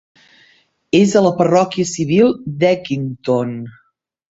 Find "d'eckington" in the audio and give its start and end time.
2.65-3.57